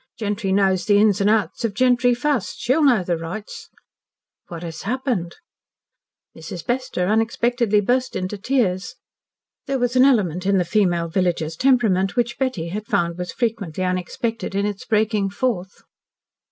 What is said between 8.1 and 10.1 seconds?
into tears. There was an